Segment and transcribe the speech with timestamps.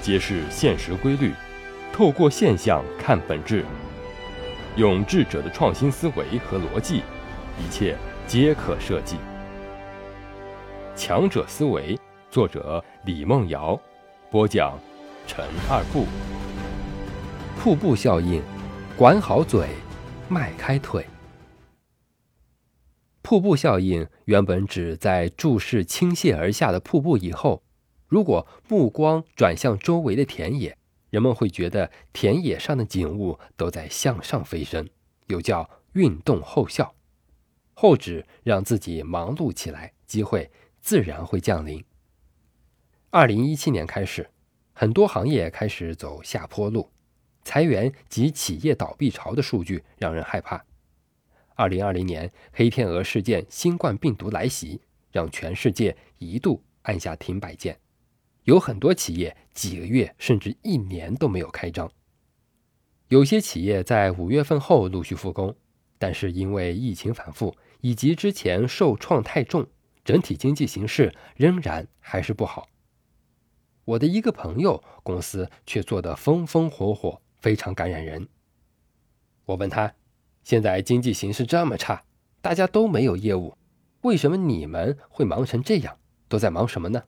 [0.00, 1.32] 揭示现实规律，
[1.92, 3.64] 透过现象看本质，
[4.76, 7.02] 用智者的创新思维和逻辑，
[7.58, 9.16] 一切皆可设计。
[10.94, 11.98] 强者思维，
[12.30, 13.78] 作者李梦瑶，
[14.30, 14.78] 播讲
[15.26, 16.06] 陈二步。
[17.60, 18.42] 瀑布效应，
[18.96, 19.68] 管好嘴，
[20.28, 21.04] 迈开腿。
[23.22, 27.62] 瀑布效应原本指在注视倾泻而下的瀑布以后，
[28.08, 30.76] 如果目光转向周围的田野，
[31.10, 34.88] 人们会觉得田野上的景物都在向上飞升，
[35.26, 36.94] 又叫运动后效。
[37.74, 41.84] 后指让自己忙碌起来，机会自然会降临。
[43.10, 44.28] 二零一七年开始，
[44.72, 46.90] 很多行业开始走下坡路，
[47.44, 50.64] 裁员及企业倒闭潮的数据让人害怕。
[51.54, 54.80] 二零二零年黑天鹅事件，新冠病毒来袭，
[55.12, 57.78] 让全世界一度按下停摆键，
[58.48, 61.92] 有很多企业几个月甚至一年都没有开张。
[63.08, 65.54] 有些企业在五月份后陆续复工，
[65.98, 69.66] 但是因为疫情反复以及之前受创太重，
[70.02, 72.70] 整体经济形势仍然还是不好。
[73.84, 78.26] 我的一个朋友公司却做得风风火火，非常感染人。
[79.44, 79.92] 我问他。
[80.42, 82.02] 现在经济形势这么差，
[82.40, 83.54] 大家都没有业务，
[84.00, 85.98] 为什么你们会忙成这样？
[86.28, 87.02] 都在忙什么呢？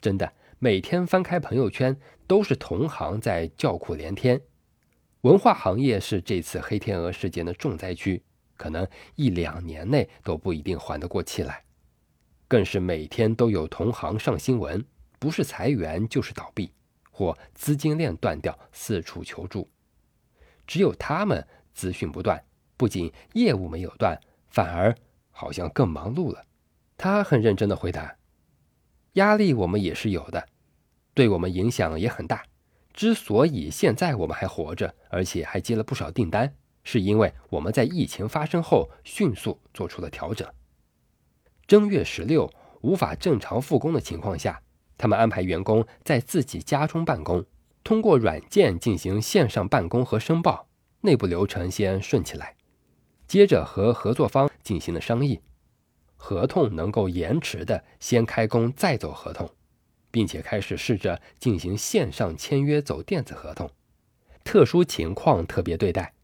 [0.00, 1.94] 真的，每天翻开朋友圈，
[2.26, 4.40] 都是同行在叫苦连天。
[5.20, 8.22] 文化行业是这次黑天鹅事件的重灾区，
[8.56, 11.62] 可能一两年内都不一定缓得过气来。
[12.48, 14.82] 更是每天都有同行上新闻，
[15.18, 16.72] 不是裁员就是倒闭，
[17.10, 19.68] 或资金链断掉，四处求助。
[20.66, 22.42] 只有他们资讯不断。
[22.78, 24.18] 不仅业务没有断，
[24.48, 24.94] 反而
[25.30, 26.44] 好像更忙碌了。
[26.96, 28.16] 他很认真的回答
[29.16, 30.46] ：“压力我们也是有的，
[31.14, 32.44] 对我们影响也很大。
[32.92, 36.54] 之所以现在我们还活着，而且还接了不少订单，
[36.84, 40.46] 是因为我们在疫情发生后迅速做出了调整。
[41.66, 42.50] 正月十六
[42.82, 44.62] 无法正常复工的情况下，
[44.98, 47.44] 他们安排员工在自己家中办公，
[47.82, 50.68] 通过软件进行线上办公和申报，
[51.00, 52.54] 内部流程先顺起来。”
[53.26, 55.40] 接着和合作方进行了商议，
[56.26, 59.48] 合同能够延迟的先开工再走合同，
[60.10, 63.70] 并且开始试着进行线上签约走电子合同。
[64.42, 66.14] 特殊情况特别对待，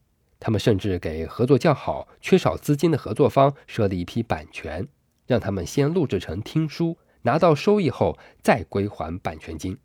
[0.41, 4.88] 他们甚至给合作较好、缺少资金的合作方设了一批版权，
[5.28, 9.78] 让他们先录制成听书，拿到收益后再归还版权金。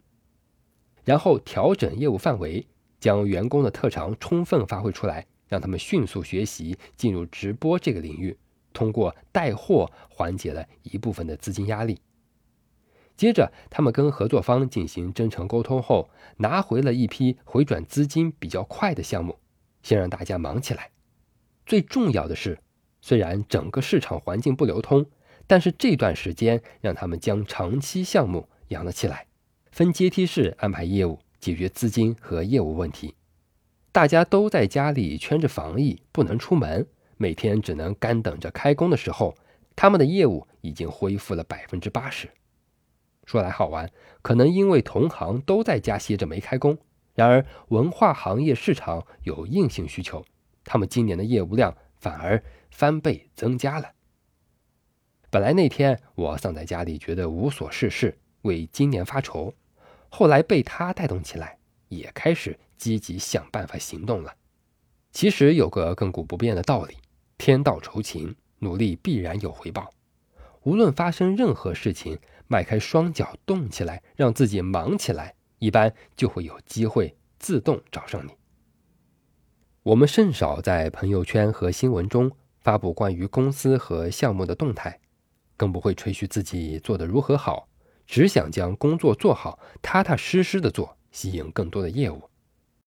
[1.04, 2.66] 然后调整业务范围，
[3.00, 5.28] 将员工的特长充分发挥出来。
[5.48, 8.38] 让他们迅速学习进入直播这个领域，
[8.78, 12.00] 通过带货缓解了一部分的资金压力。
[13.16, 19.40] 接着，他们跟合作方进行真诚沟通后，拿回了一批回转资金比较快的项目，
[19.82, 20.92] 先让大家忙起来。
[21.66, 22.60] 最重要的是，
[23.02, 25.08] 虽然整个市场环境不流通，
[25.48, 29.26] 但是这段时间让他们将长期项目养了起来，
[29.72, 33.16] 分阶梯式安排业务，解决资金和业务问题。
[33.92, 36.86] 大家都在家里圈着防疫，不能出门，
[37.18, 39.36] 每天只能干等着开工的时候，
[39.76, 42.30] 他们的业务已经恢复了百分之八十。
[43.26, 43.92] 说来好玩，
[44.22, 46.78] 可能因为同行都在家歇着没开工，
[47.14, 50.24] 然而文化行业市场有硬性需求，
[50.64, 52.42] 他们今年的业务量反而
[52.72, 53.92] 翻倍增加了。
[55.30, 59.54] 本来那天我丧在家里，觉得无所事事，为今年发愁，
[60.10, 61.58] 后来被他带动起来，
[61.90, 62.58] 也开始。
[62.78, 64.36] 积极想办法行动了。
[65.12, 66.96] 其实有个亘古不变的道理：
[67.38, 69.90] 天道酬勤，努力必然有回报。
[70.64, 78.32] 无论发生任何事情，迈开双脚动起来，让自己忙起来，一般就会有机会自动找上你。
[79.84, 85.00] 我们甚少在朋友圈和新闻中发布关于公司和项目的动态，
[85.56, 87.70] 更不会吹嘘自己做得如何好，
[88.06, 92.30] 只想将工作做好，踏踏实实的做，吸引更多的业务。